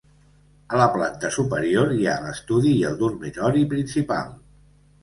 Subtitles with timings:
[0.69, 4.35] A la planta superior hi ha l'estudi i el dormitori principal.